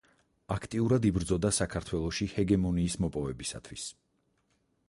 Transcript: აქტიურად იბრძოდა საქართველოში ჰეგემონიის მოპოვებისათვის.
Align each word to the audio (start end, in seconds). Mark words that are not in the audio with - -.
აქტიურად 0.53 1.05
იბრძოდა 1.09 1.51
საქართველოში 1.59 2.29
ჰეგემონიის 2.39 2.99
მოპოვებისათვის. 3.07 3.89